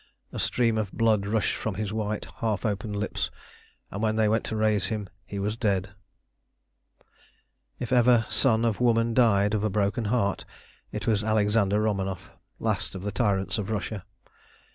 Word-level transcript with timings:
A 0.31 0.39
stream 0.39 0.79
of 0.79 0.91
blood 0.91 1.27
rushed 1.27 1.55
from 1.55 1.75
his 1.75 1.93
white, 1.93 2.25
half 2.37 2.65
open 2.65 2.91
lips, 2.91 3.29
and 3.91 4.01
when 4.01 4.15
they 4.15 4.27
went 4.27 4.43
to 4.45 4.55
raise 4.55 4.87
him 4.87 5.07
he 5.27 5.37
was 5.37 5.55
dead. 5.55 5.91
If 7.77 7.93
ever 7.93 8.25
son 8.27 8.65
of 8.65 8.79
woman 8.81 9.13
died 9.13 9.53
of 9.53 9.63
a 9.63 9.69
broken 9.69 10.05
heart 10.05 10.43
it 10.91 11.05
was 11.05 11.23
Alexander 11.23 11.79
Romanoff, 11.79 12.31
last 12.57 12.95
of 12.95 13.03
the 13.03 13.11
tyrants 13.11 13.59
of 13.59 13.69
Russia. 13.69 14.03